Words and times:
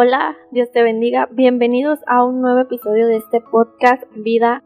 Hola, 0.00 0.36
Dios 0.52 0.70
te 0.70 0.84
bendiga. 0.84 1.28
Bienvenidos 1.32 1.98
a 2.06 2.24
un 2.24 2.40
nuevo 2.40 2.60
episodio 2.60 3.08
de 3.08 3.16
este 3.16 3.40
podcast 3.40 4.04
Vida. 4.14 4.62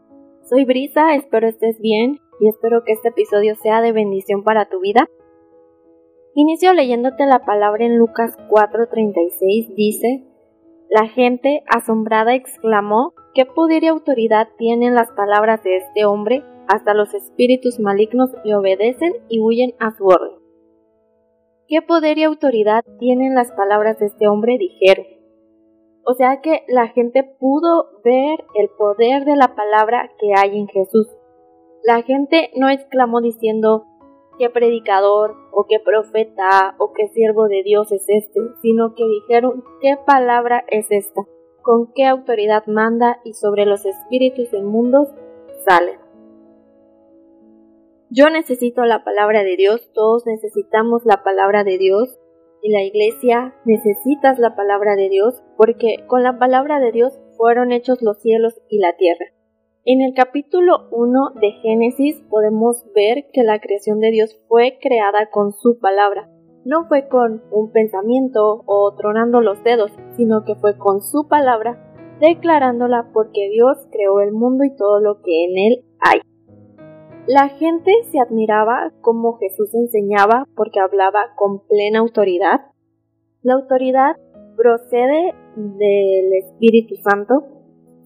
Soy 0.47 0.63
Brisa, 0.63 1.15
espero 1.15 1.47
estés 1.47 1.79
bien 1.79 2.19
y 2.39 2.49
espero 2.49 2.83
que 2.83 2.91
este 2.91 3.09
episodio 3.09 3.55
sea 3.55 3.81
de 3.81 3.93
bendición 3.93 4.43
para 4.43 4.69
tu 4.69 4.79
vida. 4.79 5.09
Inicio 6.35 6.71
leyéndote 6.73 7.25
la 7.25 7.45
palabra 7.45 7.83
en 7.83 7.97
Lucas 7.97 8.37
4:36. 8.47 9.73
Dice, 9.73 10.23
La 10.91 11.07
gente 11.07 11.63
asombrada 11.65 12.35
exclamó, 12.35 13.15
¿qué 13.33 13.47
poder 13.47 13.83
y 13.85 13.87
autoridad 13.87 14.49
tienen 14.59 14.93
las 14.93 15.11
palabras 15.13 15.63
de 15.63 15.77
este 15.77 16.05
hombre? 16.05 16.43
Hasta 16.67 16.93
los 16.93 17.11
espíritus 17.15 17.79
malignos 17.79 18.29
le 18.45 18.53
obedecen 18.53 19.13
y 19.29 19.41
huyen 19.41 19.73
a 19.79 19.97
su 19.97 20.05
orden. 20.05 20.37
¿Qué 21.67 21.81
poder 21.81 22.19
y 22.19 22.23
autoridad 22.23 22.83
tienen 22.99 23.33
las 23.33 23.51
palabras 23.51 23.97
de 23.97 24.05
este 24.05 24.27
hombre? 24.27 24.57
dijeron. 24.59 25.22
O 26.05 26.13
sea 26.13 26.41
que 26.41 26.63
la 26.67 26.87
gente 26.89 27.23
pudo 27.23 27.89
ver 28.03 28.43
el 28.55 28.69
poder 28.77 29.23
de 29.23 29.37
la 29.37 29.55
palabra 29.55 30.11
que 30.19 30.33
hay 30.35 30.57
en 30.57 30.67
Jesús. 30.67 31.07
La 31.83 32.01
gente 32.01 32.51
no 32.55 32.69
exclamó 32.69 33.21
diciendo 33.21 33.85
qué 34.37 34.49
predicador 34.49 35.35
o 35.51 35.65
qué 35.67 35.79
profeta 35.79 36.75
o 36.77 36.91
qué 36.91 37.07
siervo 37.09 37.47
de 37.47 37.63
Dios 37.63 37.91
es 37.91 38.03
este, 38.07 38.39
sino 38.61 38.95
que 38.95 39.05
dijeron 39.05 39.63
qué 39.81 39.97
palabra 40.05 40.65
es 40.69 40.91
esta, 40.91 41.21
con 41.61 41.93
qué 41.93 42.05
autoridad 42.05 42.65
manda 42.67 43.19
y 43.23 43.33
sobre 43.33 43.65
los 43.65 43.85
espíritus 43.85 44.53
inmundos 44.53 45.07
salen. 45.65 45.99
Yo 48.09 48.29
necesito 48.29 48.83
la 48.83 49.03
palabra 49.03 49.43
de 49.43 49.55
Dios, 49.55 49.89
todos 49.93 50.25
necesitamos 50.25 51.05
la 51.05 51.23
palabra 51.23 51.63
de 51.63 51.77
Dios 51.77 52.19
y 52.63 52.71
la 52.71 52.81
iglesia 52.81 53.53
necesitas 53.65 54.39
la 54.39 54.55
palabra 54.55 54.95
de 54.95 55.09
Dios 55.09 55.43
porque 55.57 56.05
con 56.07 56.23
la 56.23 56.39
palabra 56.39 56.79
de 56.79 56.93
Dios 56.93 57.19
fueron 57.35 57.73
hechos 57.73 58.01
los 58.01 58.21
cielos 58.21 58.61
y 58.69 58.79
la 58.79 58.95
tierra. 58.95 59.25
En 59.83 60.01
el 60.01 60.13
capítulo 60.13 60.87
1 60.91 61.33
de 61.41 61.51
Génesis 61.61 62.23
podemos 62.29 62.85
ver 62.95 63.25
que 63.33 63.43
la 63.43 63.59
creación 63.59 63.99
de 63.99 64.11
Dios 64.11 64.39
fue 64.47 64.79
creada 64.81 65.29
con 65.29 65.51
su 65.51 65.77
palabra. 65.77 66.29
No 66.63 66.87
fue 66.87 67.09
con 67.09 67.43
un 67.51 67.73
pensamiento 67.73 68.63
o 68.65 68.95
tronando 68.95 69.41
los 69.41 69.61
dedos, 69.65 69.91
sino 70.15 70.45
que 70.45 70.55
fue 70.55 70.77
con 70.77 71.01
su 71.01 71.27
palabra, 71.27 71.77
declarándola 72.21 73.09
porque 73.13 73.49
Dios 73.51 73.77
creó 73.91 74.21
el 74.21 74.31
mundo 74.31 74.63
y 74.63 74.73
todo 74.73 75.01
lo 75.01 75.21
que 75.21 75.43
en 75.43 75.57
él 75.57 75.85
hay. 75.99 76.21
La 77.25 77.47
gente 77.47 77.89
se 78.11 78.19
admiraba 78.19 78.91
como 78.99 79.37
Jesús 79.37 79.73
enseñaba 79.73 80.45
porque 80.57 80.81
hablaba 80.81 81.33
con 81.37 81.65
plena 81.65 81.99
autoridad. 81.99 82.65
La 83.41 83.53
autoridad 83.53 84.17
procede 84.57 85.33
del 85.55 86.33
Espíritu 86.33 86.95
Santo. 86.97 87.45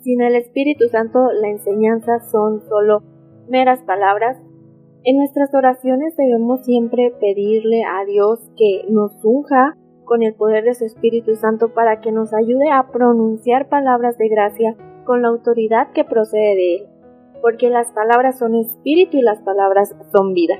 Sin 0.01 0.21
el 0.21 0.35
Espíritu 0.35 0.87
Santo 0.89 1.31
la 1.33 1.49
enseñanza 1.49 2.19
son 2.29 2.61
solo 2.69 3.01
meras 3.49 3.81
palabras. 3.81 4.37
En 5.03 5.17
nuestras 5.17 5.51
oraciones 5.55 6.15
debemos 6.15 6.63
siempre 6.63 7.11
pedirle 7.19 7.81
a 7.85 8.05
Dios 8.05 8.39
que 8.55 8.85
nos 8.87 9.13
unja 9.23 9.75
con 10.05 10.21
el 10.21 10.35
poder 10.35 10.63
de 10.63 10.75
su 10.75 10.85
Espíritu 10.85 11.35
Santo 11.35 11.73
para 11.73 12.01
que 12.01 12.11
nos 12.11 12.35
ayude 12.35 12.69
a 12.71 12.91
pronunciar 12.91 13.67
palabras 13.67 14.15
de 14.19 14.29
gracia 14.29 14.75
con 15.05 15.23
la 15.23 15.29
autoridad 15.29 15.91
que 15.91 16.03
procede 16.03 16.55
de 16.55 16.75
Él 16.75 16.96
porque 17.41 17.69
las 17.69 17.91
palabras 17.91 18.39
son 18.39 18.55
espíritu 18.55 19.17
y 19.17 19.21
las 19.21 19.41
palabras 19.41 19.95
son 20.11 20.33
vida. 20.33 20.55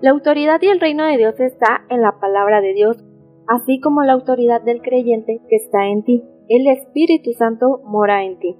La 0.00 0.10
autoridad 0.10 0.60
y 0.62 0.66
el 0.66 0.80
reino 0.80 1.04
de 1.04 1.16
Dios 1.16 1.40
está 1.40 1.84
en 1.88 2.02
la 2.02 2.20
palabra 2.20 2.60
de 2.60 2.74
Dios, 2.74 3.02
así 3.46 3.80
como 3.80 4.02
la 4.02 4.12
autoridad 4.12 4.60
del 4.60 4.82
creyente 4.82 5.40
que 5.48 5.56
está 5.56 5.86
en 5.86 6.04
ti. 6.04 6.22
El 6.48 6.66
Espíritu 6.68 7.32
Santo 7.32 7.80
mora 7.84 8.24
en 8.24 8.38
ti. 8.38 8.56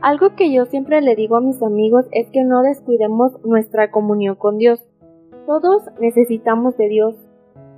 Algo 0.00 0.36
que 0.36 0.52
yo 0.52 0.66
siempre 0.66 1.00
le 1.00 1.16
digo 1.16 1.36
a 1.36 1.40
mis 1.40 1.60
amigos 1.62 2.06
es 2.12 2.30
que 2.30 2.44
no 2.44 2.62
descuidemos 2.62 3.32
nuestra 3.44 3.90
comunión 3.90 4.36
con 4.36 4.58
Dios. 4.58 4.86
Todos 5.46 5.82
necesitamos 6.00 6.76
de 6.76 6.88
Dios. 6.88 7.16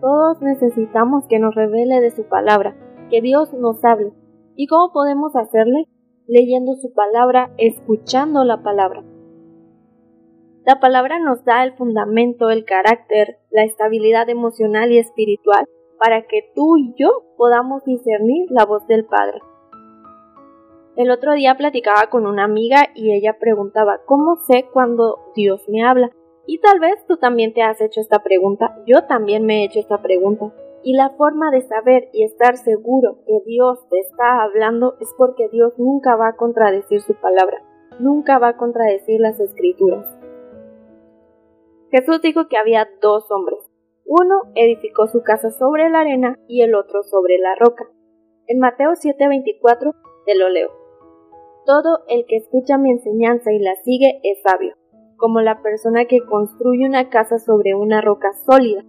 Todos 0.01 0.43
necesitamos 0.43 1.27
que 1.29 1.39
nos 1.39 1.55
revele 1.55 2.01
de 2.01 2.11
su 2.11 2.25
palabra, 2.25 2.75
que 3.11 3.21
Dios 3.21 3.55
nos 3.55 3.85
hable. 3.85 4.13
¿Y 4.57 4.67
cómo 4.67 4.93
podemos 4.93 5.37
hacerle? 5.37 5.89
Leyendo 6.31 6.77
su 6.77 6.93
palabra, 6.93 7.51
escuchando 7.59 8.45
la 8.45 8.63
palabra. 8.63 9.03
La 10.65 10.79
palabra 10.79 11.19
nos 11.19 11.45
da 11.45 11.65
el 11.65 11.73
fundamento, 11.73 12.51
el 12.51 12.65
carácter, 12.65 13.39
la 13.51 13.65
estabilidad 13.65 14.29
emocional 14.29 14.93
y 14.93 14.99
espiritual 14.99 15.67
para 15.99 16.23
que 16.29 16.51
tú 16.55 16.77
y 16.77 16.95
yo 16.97 17.25
podamos 17.37 17.85
discernir 17.85 18.47
la 18.51 18.65
voz 18.65 18.87
del 18.87 19.05
Padre. 19.07 19.41
El 20.97 21.11
otro 21.11 21.35
día 21.35 21.57
platicaba 21.57 22.09
con 22.11 22.27
una 22.27 22.45
amiga 22.45 22.91
y 22.95 23.13
ella 23.13 23.37
preguntaba, 23.41 24.01
¿cómo 24.07 24.37
sé 24.37 24.67
cuando 24.73 25.19
Dios 25.35 25.69
me 25.69 25.83
habla? 25.83 26.11
Y 26.47 26.59
tal 26.61 26.79
vez 26.79 27.05
tú 27.09 27.17
también 27.17 27.53
te 27.53 27.63
has 27.63 27.81
hecho 27.81 28.01
esta 28.01 28.23
pregunta, 28.23 28.77
yo 28.87 29.05
también 29.05 29.45
me 29.45 29.63
he 29.63 29.65
hecho 29.65 29.81
esta 29.81 30.01
pregunta. 30.01 30.53
Y 30.83 30.95
la 30.95 31.11
forma 31.11 31.51
de 31.51 31.61
saber 31.61 32.09
y 32.13 32.25
estar 32.25 32.57
seguro 32.57 33.19
que 33.27 33.41
Dios 33.45 33.87
te 33.89 33.99
está 33.99 34.43
hablando 34.43 34.97
es 35.01 35.13
porque 35.19 35.49
Dios 35.49 35.75
nunca 35.79 36.17
va 36.17 36.29
a 36.29 36.37
contradecir 36.37 37.03
su 37.03 37.15
palabra, 37.15 37.63
nunca 37.99 38.39
va 38.39 38.49
a 38.49 38.57
contradecir 38.57 39.21
las 39.21 39.39
escrituras. 39.41 40.07
Jesús 41.91 42.23
dijo 42.23 42.49
que 42.49 42.57
había 42.57 42.89
dos 43.03 43.31
hombres. 43.31 43.59
Uno 44.07 44.53
edificó 44.55 45.07
su 45.07 45.23
casa 45.23 45.51
sobre 45.51 45.91
la 45.91 46.01
arena 46.01 46.39
y 46.49 46.63
el 46.63 46.75
otro 46.75 47.03
sobre 47.03 47.39
la 47.39 47.55
roca. 47.57 47.85
En 48.47 48.59
Mateo 48.59 48.93
7:24 48.95 49.95
te 50.25 50.35
lo 50.35 50.49
leo. 50.49 50.71
Todo 51.67 52.05
el 52.09 52.25
que 52.27 52.37
escucha 52.37 52.79
mi 52.79 52.91
enseñanza 52.91 53.53
y 53.53 53.59
la 53.59 53.75
sigue 53.85 54.21
es 54.23 54.41
sabio, 54.43 54.75
como 55.17 55.43
la 55.43 55.61
persona 55.63 56.07
que 56.07 56.25
construye 56.25 56.87
una 56.87 57.11
casa 57.11 57.39
sobre 57.39 57.75
una 57.75 58.01
roca 58.01 58.33
sólida 58.33 58.83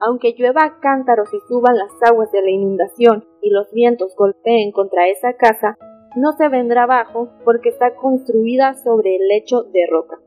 aunque 0.00 0.34
llueva 0.36 0.78
cántaros 0.80 1.32
y 1.32 1.38
suban 1.48 1.76
las 1.76 1.92
aguas 2.02 2.30
de 2.32 2.42
la 2.42 2.50
inundación 2.50 3.24
y 3.42 3.50
los 3.50 3.72
vientos 3.72 4.14
golpeen 4.16 4.72
contra 4.72 5.08
esa 5.08 5.34
casa, 5.34 5.76
no 6.16 6.32
se 6.32 6.48
vendrá 6.48 6.84
abajo 6.84 7.30
porque 7.44 7.68
está 7.68 7.94
construida 7.94 8.74
sobre 8.74 9.16
el 9.16 9.28
lecho 9.28 9.62
de 9.62 9.86
roca. 9.90 10.18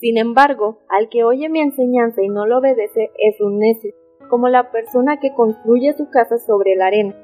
Sin 0.00 0.16
embargo, 0.16 0.78
al 0.88 1.08
que 1.08 1.24
oye 1.24 1.48
mi 1.48 1.60
enseñanza 1.60 2.22
y 2.22 2.28
no 2.28 2.46
lo 2.46 2.58
obedece 2.58 3.10
es 3.18 3.40
un 3.40 3.58
necio, 3.58 3.92
como 4.28 4.48
la 4.48 4.70
persona 4.70 5.18
que 5.18 5.34
construye 5.34 5.92
su 5.94 6.08
casa 6.10 6.38
sobre 6.38 6.76
la 6.76 6.86
arena. 6.86 7.16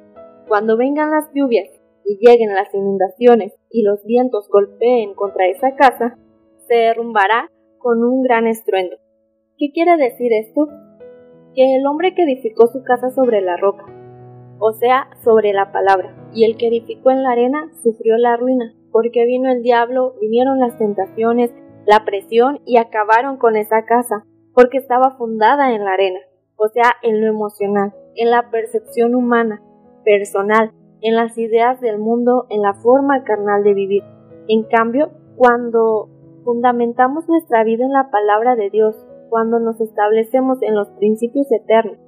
Cuando 0.49 0.77
vengan 0.77 1.11
las 1.11 1.31
lluvias 1.33 1.69
y 2.05 2.19
lleguen 2.19 2.55
las 2.55 2.73
inundaciones 2.75 3.55
y 3.71 3.83
los 3.83 4.05
vientos 4.05 4.49
golpeen 4.49 5.15
contra 5.15 5.47
esa 5.47 5.75
casa, 5.77 6.19
se 6.69 6.75
derrumbará 6.75 7.51
con 7.79 8.03
un 8.03 8.23
gran 8.23 8.47
estruendo. 8.47 8.97
¿Qué 9.57 9.71
quiere 9.73 9.97
decir 9.97 10.33
esto? 10.33 10.69
Que 11.55 11.77
el 11.77 11.87
hombre 11.87 12.15
que 12.15 12.25
edificó 12.25 12.67
su 12.67 12.83
casa 12.83 13.11
sobre 13.11 13.41
la 13.41 13.57
roca, 13.57 13.85
o 14.59 14.73
sea, 14.73 15.09
sobre 15.23 15.53
la 15.53 15.73
palabra, 15.73 16.15
y 16.33 16.45
el 16.45 16.57
que 16.57 16.69
edificó 16.69 17.11
en 17.11 17.23
la 17.23 17.31
arena 17.31 17.71
sufrió 17.83 18.17
la 18.17 18.37
ruina, 18.37 18.75
porque 18.93 19.25
vino 19.25 19.51
el 19.51 19.63
diablo, 19.63 20.15
vinieron 20.21 20.59
las 20.59 20.79
tentaciones, 20.79 21.53
la 21.87 22.05
presión 22.05 22.61
y 22.65 22.79
acabaron 22.79 23.37
con 23.37 23.57
esa 23.57 23.85
casa, 23.85 24.25
porque 24.55 24.79
estaba 24.79 25.17
fundada 25.17 25.75
en 25.75 25.85
la 25.85 25.93
arena, 25.93 26.21
o 26.57 26.69
sea, 26.69 26.93
en 27.03 27.21
lo 27.21 27.27
emocional, 27.27 27.93
en 28.15 28.31
la 28.31 28.51
percepción 28.51 29.15
humana, 29.15 29.63
personal, 30.05 30.73
en 31.01 31.17
las 31.17 31.37
ideas 31.37 31.81
del 31.81 31.99
mundo, 31.99 32.47
en 32.51 32.63
la 32.63 32.75
forma 32.75 33.25
carnal 33.25 33.63
de 33.65 33.75
vivir. 33.75 34.03
En 34.49 34.63
cambio, 34.63 35.11
cuando 35.37 36.09
fundamentamos 36.45 37.29
nuestra 37.29 37.65
vida 37.65 37.85
en 37.85 37.93
la 37.93 38.11
palabra 38.11 38.57
de 38.57 38.71
Dios, 38.71 39.04
cuando 39.29 39.59
nos 39.59 39.81
establecemos 39.81 40.63
en 40.63 40.75
los 40.75 40.89
principios 40.91 41.51
eternos. 41.51 41.99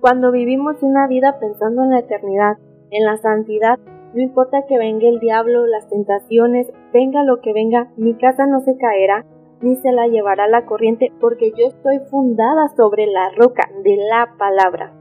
Cuando 0.00 0.30
vivimos 0.30 0.82
una 0.82 1.06
vida 1.06 1.38
pensando 1.40 1.82
en 1.82 1.90
la 1.90 2.00
eternidad, 2.00 2.58
en 2.90 3.04
la 3.04 3.16
santidad, 3.16 3.78
no 4.14 4.22
importa 4.22 4.64
que 4.66 4.78
venga 4.78 5.08
el 5.08 5.20
diablo, 5.20 5.66
las 5.66 5.88
tentaciones, 5.88 6.72
venga 6.92 7.22
lo 7.22 7.40
que 7.40 7.52
venga, 7.52 7.92
mi 7.96 8.14
casa 8.14 8.46
no 8.46 8.60
se 8.60 8.76
caerá, 8.76 9.26
ni 9.60 9.76
se 9.76 9.92
la 9.92 10.06
llevará 10.06 10.46
la 10.48 10.66
corriente, 10.66 11.12
porque 11.20 11.52
yo 11.56 11.66
estoy 11.66 11.98
fundada 12.10 12.68
sobre 12.76 13.06
la 13.06 13.30
roca 13.36 13.68
de 13.82 13.96
la 13.96 14.34
palabra. 14.38 14.92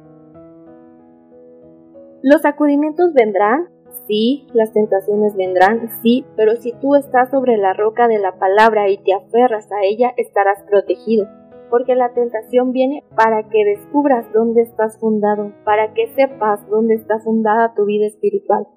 Los 2.21 2.41
sacudimientos 2.41 3.13
vendrán, 3.13 3.69
Sí, 4.07 4.47
las 4.53 4.71
tentaciones 4.71 5.35
vendrán, 5.35 5.89
sí, 6.01 6.25
pero 6.35 6.55
si 6.55 6.73
tú 6.73 6.95
estás 6.95 7.31
sobre 7.31 7.57
la 7.57 7.73
roca 7.73 8.07
de 8.07 8.19
la 8.19 8.37
palabra 8.37 8.89
y 8.89 8.97
te 8.97 9.13
aferras 9.13 9.71
a 9.71 9.83
ella, 9.83 10.13
estarás 10.17 10.61
protegido, 10.69 11.27
porque 11.69 11.95
la 11.95 12.13
tentación 12.13 12.71
viene 12.71 13.03
para 13.15 13.49
que 13.49 13.65
descubras 13.65 14.31
dónde 14.31 14.61
estás 14.61 14.99
fundado, 14.99 15.53
para 15.63 15.93
que 15.93 16.07
sepas 16.15 16.69
dónde 16.69 16.93
está 16.93 17.19
fundada 17.19 17.73
tu 17.73 17.85
vida 17.85 18.05
espiritual. 18.05 18.67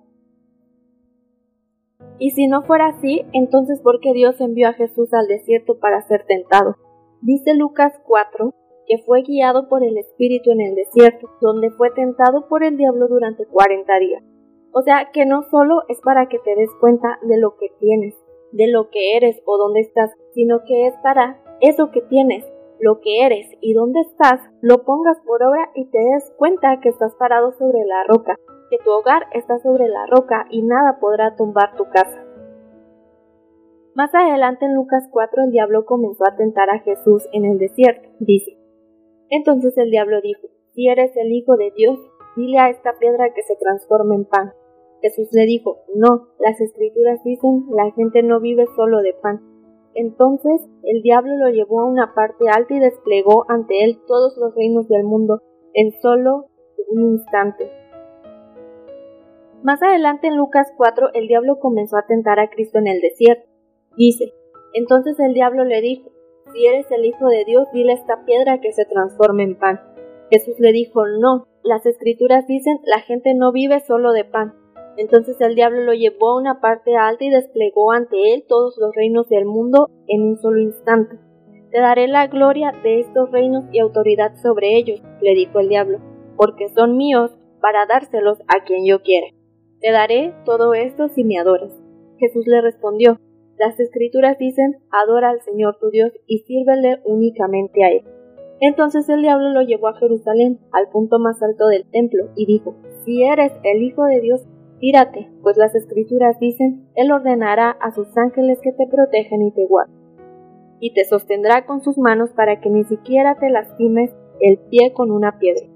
Y 2.19 2.31
si 2.31 2.47
no 2.47 2.62
fuera 2.62 2.87
así, 2.87 3.26
entonces 3.32 3.81
¿por 3.82 4.00
qué 4.00 4.12
Dios 4.12 4.41
envió 4.41 4.69
a 4.69 4.73
Jesús 4.73 5.12
al 5.12 5.26
desierto 5.26 5.79
para 5.79 6.00
ser 6.03 6.25
tentado? 6.26 6.76
Dice 7.20 7.55
Lucas 7.55 7.93
4 8.06 8.55
que 8.88 8.99
fue 9.05 9.23
guiado 9.23 9.69
por 9.69 9.85
el 9.85 9.99
Espíritu 9.99 10.50
en 10.50 10.62
el 10.62 10.75
desierto, 10.75 11.29
donde 11.43 11.70
fue 11.70 11.91
tentado 11.91 12.49
por 12.49 12.65
el 12.65 12.79
diablo 12.79 13.06
durante 13.06 13.44
40 13.44 13.99
días. 13.99 14.25
O 14.73 14.82
sea 14.82 15.11
que 15.12 15.26
no 15.26 15.43
solo 15.43 15.82
es 15.88 16.00
para 16.00 16.29
que 16.29 16.38
te 16.38 16.55
des 16.55 16.70
cuenta 16.81 17.19
de 17.23 17.38
lo 17.38 17.56
que 17.56 17.70
tienes, 17.79 18.15
de 18.53 18.69
lo 18.69 18.91
que 18.91 19.17
eres 19.17 19.41
o 19.47 19.56
dónde 19.56 19.81
estás, 19.81 20.11
sino 20.35 20.62
que 20.65 20.87
es 20.87 20.94
para 21.03 21.43
eso 21.61 21.91
que 21.91 22.03
tienes, 22.03 22.44
lo 22.81 23.00
que 23.00 23.25
eres 23.25 23.47
y 23.61 23.73
dónde 23.73 24.00
estás, 24.00 24.41
lo 24.61 24.85
pongas 24.85 25.19
por 25.26 25.43
obra 25.43 25.70
y 25.75 25.87
te 25.87 25.99
des 25.99 26.32
cuenta 26.37 26.81
que 26.81 26.91
estás 26.91 27.15
parado 27.17 27.53
sobre 27.53 27.85
la 27.85 28.05
roca, 28.05 28.37
que 28.70 28.79
tu 28.79 28.91
hogar 28.91 29.26
está 29.32 29.59
sobre 29.59 29.88
la 29.88 30.06
roca 30.06 30.47
y 30.50 30.62
nada 30.62 30.99
podrá 31.00 31.35
tumbar 31.37 31.75
tu 31.76 31.85
casa. 31.91 32.25
Más 33.94 34.15
adelante 34.15 34.67
en 34.67 34.76
Lucas 34.76 35.09
4 35.11 35.44
el 35.44 35.50
diablo 35.50 35.85
comenzó 35.85 36.25
a 36.25 36.37
tentar 36.37 36.70
a 36.70 36.79
Jesús 36.81 37.26
en 37.32 37.44
el 37.44 37.59
desierto, 37.59 38.09
dice. 38.20 38.56
Entonces 39.29 39.76
el 39.76 39.91
diablo 39.91 40.20
dijo, 40.20 40.49
si 40.73 40.88
eres 40.88 41.17
el 41.17 41.32
Hijo 41.32 41.56
de 41.56 41.73
Dios, 41.75 41.99
dile 42.38 42.58
a 42.58 42.70
esta 42.70 42.93
piedra 42.99 43.35
que 43.35 43.43
se 43.43 43.56
transforme 43.56 44.14
en 44.14 44.25
pan. 44.25 44.52
Jesús 45.02 45.29
le 45.32 45.44
dijo, 45.44 45.79
no, 45.94 46.29
las 46.38 46.61
escrituras 46.61 47.23
dicen, 47.25 47.67
la 47.70 47.90
gente 47.93 48.23
no 48.23 48.40
vive 48.40 48.67
solo 48.76 48.99
de 48.99 49.14
pan. 49.14 49.40
Entonces 49.94 50.62
el 50.85 51.02
diablo 51.02 51.37
lo 51.37 51.49
llevó 51.50 51.81
a 51.81 51.87
una 51.87 52.14
parte 52.14 52.49
alta 52.49 52.75
y 52.75 52.79
desplegó 52.79 53.44
ante 53.49 53.85
él 53.85 53.99
todos 54.06 54.37
los 54.37 54.55
reinos 54.55 54.88
del 54.88 55.02
mundo 55.02 55.43
en 55.75 55.93
solo 56.00 56.46
un 56.90 57.12
instante. 57.14 57.70
Más 59.64 59.82
adelante 59.82 60.29
en 60.29 60.37
Lucas 60.37 60.73
4 60.76 61.11
el 61.14 61.26
diablo 61.26 61.58
comenzó 61.58 61.96
a 61.96 62.06
tentar 62.06 62.38
a 62.38 62.49
Cristo 62.49 62.79
en 62.79 62.87
el 62.87 63.00
desierto. 63.00 63.49
Dice, 63.96 64.32
entonces 64.75 65.19
el 65.19 65.34
diablo 65.34 65.64
le 65.64 65.81
dijo, 65.81 66.11
si 66.52 66.64
eres 66.67 66.87
el 66.93 67.05
Hijo 67.05 67.26
de 67.26 67.44
Dios, 67.44 67.67
dile 67.73 67.93
a 67.93 67.96
esta 67.96 68.25
piedra 68.25 68.61
que 68.61 68.73
se 68.73 68.84
transforme 68.84 69.43
en 69.43 69.58
pan. 69.58 69.81
Jesús 70.31 70.55
le 70.61 70.73
dijo, 70.73 71.06
no, 71.06 71.47
las 71.69 71.85
escrituras 71.85 72.47
dicen, 72.47 72.79
la 72.85 73.00
gente 73.00 73.35
no 73.35 73.53
vive 73.53 73.81
solo 73.81 74.12
de 74.12 74.25
pan. 74.25 74.55
Entonces 74.97 75.41
el 75.41 75.55
diablo 75.55 75.82
lo 75.82 75.93
llevó 75.93 76.31
a 76.31 76.41
una 76.41 76.61
parte 76.61 76.97
alta 76.97 77.25
y 77.25 77.31
desplegó 77.31 77.93
ante 77.93 78.32
él 78.32 78.44
todos 78.49 78.76
los 78.79 78.94
reinos 78.94 79.29
del 79.29 79.44
mundo 79.44 79.91
en 80.06 80.23
un 80.23 80.38
solo 80.38 80.61
instante. 80.61 81.17
Te 81.70 81.79
daré 81.79 82.09
la 82.09 82.26
gloria 82.26 82.73
de 82.82 83.00
estos 83.00 83.31
reinos 83.31 83.65
y 83.70 83.81
autoridad 83.81 84.35
sobre 84.43 84.76
ellos, 84.76 85.03
le 85.20 85.35
dijo 85.35 85.61
el 85.61 85.69
diablo, 85.69 86.00
porque 86.37 86.69
son 86.70 86.97
míos 86.97 87.31
para 87.61 87.85
dárselos 87.85 88.38
a 88.49 88.65
quien 88.65 88.87
yo 88.87 89.03
quiera. 89.03 89.26
Te 89.81 89.93
daré 89.93 90.35
todo 90.47 90.73
esto 90.73 91.09
si 91.09 91.23
me 91.23 91.38
adoras. 91.38 91.73
Jesús 92.19 92.47
le 92.47 92.62
respondió, 92.62 93.20
las 93.59 93.79
escrituras 93.79 94.38
dicen, 94.38 94.79
adora 94.91 95.31
al 95.31 95.43
Señor 95.43 95.76
tu 95.79 95.91
Dios 95.91 96.12
y 96.26 96.38
sírvele 96.38 97.00
únicamente 97.05 97.85
a 97.85 97.91
Él. 97.91 98.18
Entonces 98.60 99.08
el 99.08 99.22
diablo 99.22 99.50
lo 99.50 99.62
llevó 99.62 99.88
a 99.88 99.99
Jerusalén, 99.99 100.58
al 100.72 100.88
punto 100.88 101.19
más 101.19 101.43
alto 101.43 101.69
del 101.69 101.84
templo, 101.90 102.31
y 102.34 102.46
dijo, 102.46 102.75
Si 103.05 103.22
eres 103.22 103.52
el 103.62 103.82
Hijo 103.82 104.05
de 104.05 104.20
Dios, 104.20 104.46
Tírate, 104.81 105.28
pues 105.43 105.56
las 105.56 105.75
escrituras 105.75 106.38
dicen, 106.38 106.88
Él 106.94 107.10
ordenará 107.10 107.70
a 107.70 107.90
sus 107.90 108.16
ángeles 108.16 108.60
que 108.62 108.72
te 108.72 108.87
protejan 108.87 109.43
y 109.43 109.50
te 109.50 109.66
guarden, 109.66 109.96
y 110.78 110.94
te 110.94 111.05
sostendrá 111.05 111.66
con 111.66 111.82
sus 111.82 111.99
manos 111.99 112.31
para 112.32 112.60
que 112.60 112.70
ni 112.70 112.84
siquiera 112.84 113.37
te 113.40 113.50
lastimes 113.50 114.14
el 114.40 114.58
pie 114.70 114.93
con 114.93 115.10
una 115.10 115.38
piedra. 115.40 115.66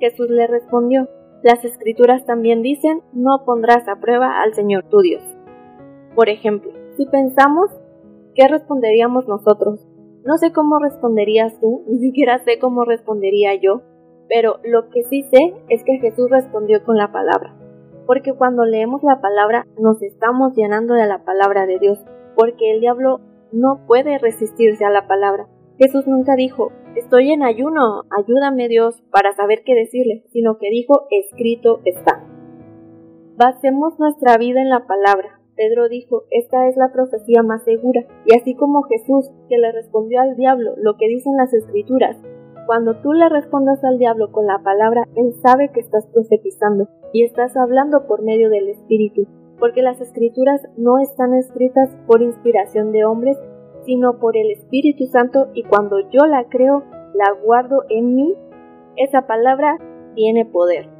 Jesús 0.00 0.28
le 0.28 0.48
respondió, 0.48 1.08
las 1.42 1.64
escrituras 1.64 2.24
también 2.24 2.62
dicen, 2.62 3.02
no 3.12 3.44
pondrás 3.44 3.86
a 3.86 4.00
prueba 4.00 4.42
al 4.42 4.54
Señor 4.54 4.88
tu 4.88 5.00
Dios. 5.00 5.22
Por 6.16 6.28
ejemplo, 6.28 6.72
si 6.96 7.06
pensamos, 7.06 7.70
¿qué 8.34 8.48
responderíamos 8.48 9.28
nosotros? 9.28 9.86
No 10.24 10.38
sé 10.38 10.52
cómo 10.52 10.78
responderías 10.78 11.58
tú, 11.60 11.84
ni 11.88 11.98
siquiera 11.98 12.38
sé 12.44 12.58
cómo 12.58 12.84
respondería 12.84 13.54
yo, 13.54 13.82
pero 14.28 14.58
lo 14.64 14.88
que 14.88 15.02
sí 15.04 15.22
sé 15.22 15.54
es 15.68 15.84
que 15.84 15.98
Jesús 15.98 16.30
respondió 16.30 16.82
con 16.84 16.96
la 16.96 17.12
palabra 17.12 17.54
porque 18.06 18.34
cuando 18.34 18.64
leemos 18.64 19.02
la 19.02 19.20
palabra 19.20 19.66
nos 19.78 20.02
estamos 20.02 20.54
llenando 20.54 20.94
de 20.94 21.06
la 21.06 21.24
palabra 21.24 21.66
de 21.66 21.78
Dios, 21.78 21.98
porque 22.36 22.72
el 22.72 22.80
diablo 22.80 23.20
no 23.52 23.86
puede 23.86 24.18
resistirse 24.18 24.84
a 24.84 24.90
la 24.90 25.06
palabra. 25.06 25.46
Jesús 25.78 26.06
nunca 26.06 26.36
dijo, 26.36 26.72
estoy 26.96 27.32
en 27.32 27.42
ayuno, 27.42 28.02
ayúdame 28.16 28.68
Dios 28.68 29.02
para 29.10 29.32
saber 29.32 29.62
qué 29.64 29.74
decirle, 29.74 30.24
sino 30.32 30.58
que 30.58 30.70
dijo, 30.70 31.06
escrito 31.10 31.80
está. 31.84 32.24
Basemos 33.36 33.98
nuestra 33.98 34.36
vida 34.36 34.60
en 34.60 34.70
la 34.70 34.86
palabra. 34.86 35.33
Pedro 35.56 35.88
dijo, 35.88 36.24
esta 36.30 36.68
es 36.68 36.76
la 36.76 36.92
profecía 36.92 37.42
más 37.42 37.62
segura, 37.64 38.06
y 38.26 38.34
así 38.36 38.54
como 38.54 38.82
Jesús, 38.82 39.30
que 39.48 39.58
le 39.58 39.72
respondió 39.72 40.20
al 40.20 40.36
diablo 40.36 40.74
lo 40.76 40.96
que 40.96 41.08
dicen 41.08 41.36
las 41.36 41.52
escrituras, 41.54 42.16
cuando 42.66 42.96
tú 43.00 43.12
le 43.12 43.28
respondas 43.28 43.84
al 43.84 43.98
diablo 43.98 44.32
con 44.32 44.46
la 44.46 44.58
palabra, 44.62 45.04
él 45.16 45.34
sabe 45.42 45.70
que 45.70 45.80
estás 45.80 46.06
profetizando 46.06 46.88
y 47.12 47.22
estás 47.22 47.56
hablando 47.56 48.06
por 48.06 48.22
medio 48.22 48.48
del 48.48 48.68
Espíritu, 48.68 49.26
porque 49.58 49.82
las 49.82 50.00
escrituras 50.00 50.62
no 50.76 50.98
están 50.98 51.34
escritas 51.34 51.90
por 52.06 52.22
inspiración 52.22 52.90
de 52.92 53.04
hombres, 53.04 53.38
sino 53.84 54.18
por 54.18 54.36
el 54.36 54.50
Espíritu 54.50 55.06
Santo 55.06 55.48
y 55.52 55.62
cuando 55.64 56.00
yo 56.10 56.26
la 56.26 56.48
creo, 56.48 56.84
la 57.14 57.32
guardo 57.44 57.84
en 57.90 58.14
mí, 58.14 58.34
esa 58.96 59.26
palabra 59.26 59.76
tiene 60.14 60.46
poder. 60.46 60.93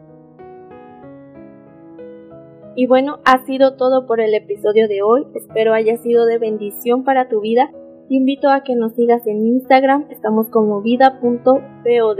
Y 2.76 2.86
bueno, 2.86 3.20
ha 3.24 3.44
sido 3.44 3.76
todo 3.76 4.06
por 4.06 4.20
el 4.20 4.34
episodio 4.34 4.88
de 4.88 5.02
hoy, 5.02 5.26
espero 5.34 5.74
haya 5.74 5.96
sido 5.98 6.26
de 6.26 6.38
bendición 6.38 7.04
para 7.04 7.28
tu 7.28 7.40
vida 7.40 7.70
te 8.08 8.16
invito 8.16 8.50
a 8.50 8.62
que 8.62 8.74
nos 8.74 8.92
sigas 8.94 9.26
en 9.26 9.46
Instagram, 9.46 10.06
estamos 10.10 10.48
como 10.50 10.82
vida.pod. 10.82 12.18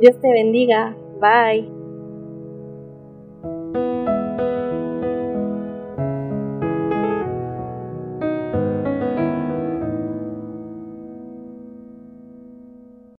Dios 0.00 0.20
te 0.20 0.32
bendiga, 0.32 0.96
bye. 1.20 1.81